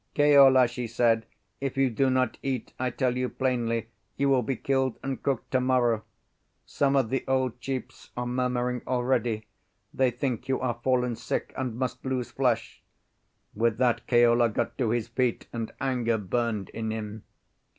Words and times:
"Keola," 0.15 0.67
she 0.67 0.87
said, 0.87 1.27
"if 1.59 1.77
you 1.77 1.91
do 1.91 2.09
not 2.09 2.39
eat, 2.41 2.73
I 2.79 2.89
tell 2.89 3.15
you 3.15 3.29
plainly 3.29 3.89
you 4.17 4.29
will 4.29 4.41
be 4.41 4.55
killed 4.55 4.97
and 5.03 5.21
cooked 5.21 5.51
to 5.51 5.61
morrow. 5.61 6.03
Some 6.65 6.95
of 6.95 7.11
the 7.11 7.23
old 7.27 7.59
chiefs 7.61 8.09
are 8.17 8.25
murmuring 8.25 8.81
already. 8.87 9.45
They 9.93 10.09
think 10.09 10.49
you 10.49 10.59
are 10.59 10.79
fallen 10.83 11.15
sick 11.15 11.53
and 11.55 11.75
must 11.77 12.03
lose 12.03 12.31
flesh." 12.31 12.81
With 13.53 13.77
that 13.77 14.07
Keola 14.07 14.49
got 14.51 14.75
to 14.79 14.89
his 14.89 15.07
feet, 15.07 15.47
and 15.53 15.71
anger 15.79 16.17
burned 16.17 16.69
in 16.69 16.89
him. 16.89 17.23